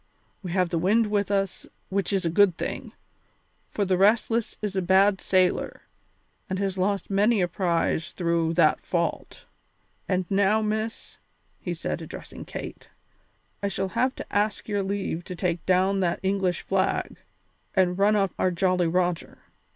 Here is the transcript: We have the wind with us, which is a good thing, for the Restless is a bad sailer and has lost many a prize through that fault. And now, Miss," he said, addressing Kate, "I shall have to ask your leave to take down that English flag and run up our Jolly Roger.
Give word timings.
We 0.41 0.51
have 0.53 0.69
the 0.69 0.79
wind 0.79 1.11
with 1.11 1.29
us, 1.29 1.67
which 1.89 2.11
is 2.11 2.25
a 2.25 2.31
good 2.31 2.57
thing, 2.57 2.93
for 3.69 3.85
the 3.85 3.99
Restless 3.99 4.57
is 4.59 4.75
a 4.75 4.81
bad 4.81 5.21
sailer 5.21 5.83
and 6.49 6.57
has 6.57 6.75
lost 6.75 7.11
many 7.11 7.39
a 7.39 7.47
prize 7.47 8.11
through 8.11 8.55
that 8.55 8.81
fault. 8.83 9.45
And 10.09 10.25
now, 10.27 10.59
Miss," 10.63 11.17
he 11.59 11.75
said, 11.75 12.01
addressing 12.01 12.45
Kate, 12.45 12.89
"I 13.61 13.67
shall 13.67 13.89
have 13.89 14.15
to 14.15 14.35
ask 14.35 14.67
your 14.67 14.81
leave 14.81 15.23
to 15.25 15.35
take 15.35 15.63
down 15.67 15.99
that 15.99 16.19
English 16.23 16.61
flag 16.63 17.17
and 17.75 17.95
run 17.99 18.15
up 18.15 18.31
our 18.39 18.49
Jolly 18.49 18.87
Roger. 18.87 19.37